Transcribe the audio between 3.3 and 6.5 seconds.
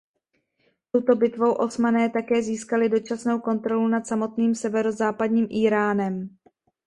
kontrolu nad samotným severozápadním Íránem.